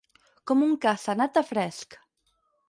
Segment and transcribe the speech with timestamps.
[0.51, 1.99] Com un ca sanat de fresc.